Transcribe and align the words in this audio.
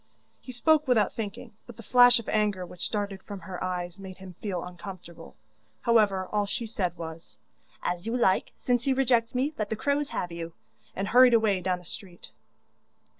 He 0.39 0.51
spoke 0.51 0.87
without 0.87 1.13
thinking, 1.13 1.53
but 1.67 1.77
the 1.77 1.83
flash 1.83 2.17
of 2.17 2.27
anger 2.27 2.65
which 2.65 2.89
darted 2.89 3.21
from 3.21 3.41
her 3.41 3.63
eyes 3.63 3.99
made 3.99 4.17
him 4.17 4.33
feel 4.41 4.63
uncomfortable. 4.63 5.35
However, 5.81 6.27
all 6.31 6.47
she 6.47 6.65
said 6.65 6.97
was: 6.97 7.37
'As 7.83 8.07
you 8.07 8.17
like; 8.17 8.51
since 8.55 8.87
you 8.87 8.95
reject 8.95 9.35
me, 9.35 9.53
let 9.59 9.69
the 9.69 9.75
crows 9.75 10.09
have 10.09 10.31
you,' 10.31 10.53
and 10.95 11.09
hurried 11.09 11.35
away 11.35 11.61
down 11.61 11.77
the 11.77 11.85
street. 11.85 12.31